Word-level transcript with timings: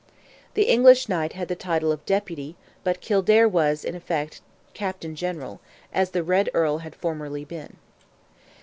The 0.55 0.63
English 0.63 1.07
Knight 1.07 1.33
had 1.33 1.47
the 1.47 1.55
title 1.55 1.91
of 1.91 2.03
Deputy, 2.07 2.55
but 2.83 3.01
Kildare 3.01 3.47
was, 3.47 3.85
in 3.85 3.93
effect, 3.93 4.41
Captain 4.73 5.15
General, 5.15 5.61
as 5.93 6.09
the 6.09 6.23
Red 6.23 6.49
Earl 6.55 6.79
had 6.79 6.95
formerly 6.95 7.45
been. 7.45 7.75